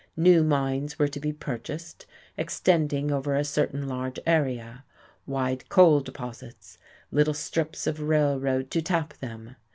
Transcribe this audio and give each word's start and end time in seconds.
New 0.17 0.43
mines 0.43 0.97
were 0.97 1.07
to 1.07 1.19
be 1.19 1.31
purchased, 1.31 2.07
extending 2.35 3.11
over 3.11 3.35
a 3.35 3.43
certain 3.43 3.87
large 3.87 4.17
area; 4.25 4.83
wide 5.27 5.69
coal 5.69 5.99
deposits; 6.01 6.79
little 7.11 7.35
strips 7.35 7.85
of 7.85 7.99
railroad 7.99 8.71
to 8.71 8.81
tap 8.81 9.13
them. 9.19 9.57